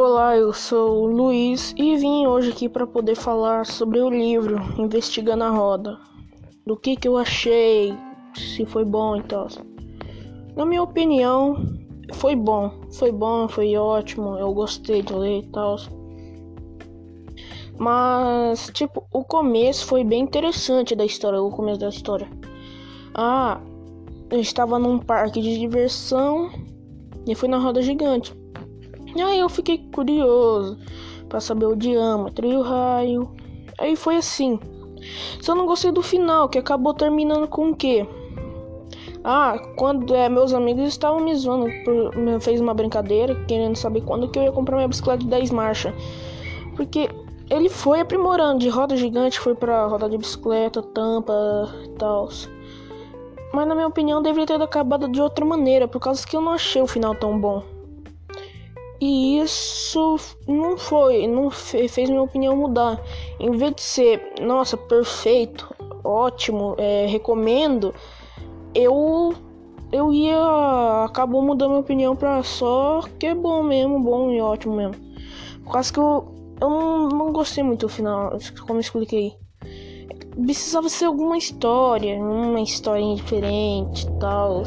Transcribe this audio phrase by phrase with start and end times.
[0.00, 4.56] Olá, eu sou o Luiz e vim hoje aqui para poder falar sobre o livro
[4.78, 5.98] Investigando a Roda.
[6.64, 7.92] Do que que eu achei,
[8.32, 9.48] se foi bom e tal.
[10.54, 11.56] Na minha opinião,
[12.12, 12.70] foi bom.
[12.92, 14.38] Foi bom, foi ótimo.
[14.38, 15.74] Eu gostei de ler e tal.
[17.76, 22.28] Mas, tipo, o começo foi bem interessante da história, o começo da história.
[23.12, 23.60] Ah,
[24.30, 26.52] eu estava num parque de diversão
[27.26, 28.32] e fui na roda gigante.
[29.14, 30.78] E aí eu fiquei curioso
[31.28, 33.30] para saber o diâmetro e o raio.
[33.78, 34.58] Aí foi assim.
[35.40, 38.06] Só não gostei do final, que acabou terminando com o quê?
[39.24, 44.02] Ah, quando é, meus amigos estavam me zoando, por, me fez uma brincadeira, querendo saber
[44.02, 45.92] quando que eu ia comprar minha bicicleta de 10 marchas.
[46.76, 47.08] Porque
[47.50, 51.34] ele foi aprimorando de roda gigante, foi pra roda de bicicleta, tampa
[51.84, 52.28] e tal.
[53.52, 56.52] Mas na minha opinião deveria ter acabado de outra maneira, por causa que eu não
[56.52, 57.77] achei o final tão bom.
[59.00, 63.00] E isso não foi, não fez minha opinião mudar.
[63.38, 67.94] Em vez de ser, nossa, perfeito, ótimo, é, recomendo,
[68.74, 69.34] eu
[69.90, 74.74] eu ia acabou mudando minha opinião para só que é bom mesmo, bom e ótimo
[74.76, 74.96] mesmo.
[75.70, 79.34] Causa que eu, eu não, não gostei muito do final, como eu expliquei.
[80.44, 84.62] Precisava ser alguma história, uma história diferente tal.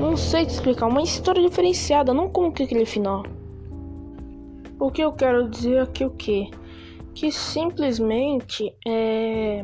[0.00, 3.22] Não sei te explicar, uma história diferenciada, não como que aquele final.
[4.80, 6.50] O que eu quero dizer aqui o que?
[7.14, 9.62] Que simplesmente é...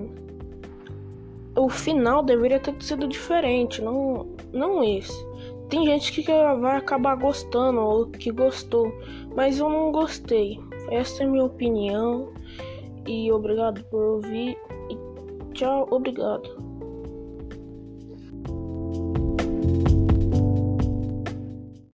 [1.56, 5.26] o final deveria ter sido diferente, não, não esse.
[5.70, 8.92] Tem gente que vai acabar gostando ou que gostou,
[9.34, 10.60] mas eu não gostei.
[10.90, 12.32] Essa é minha opinião
[13.06, 14.58] e obrigado por ouvir
[14.90, 16.65] e tchau, obrigado.